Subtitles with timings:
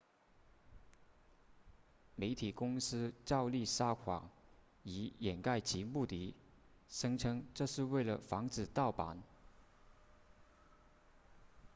[2.15, 4.31] 媒体公司照例撒谎
[4.81, 6.33] 以掩盖其目的
[6.89, 9.21] 声称这是为了防止盗版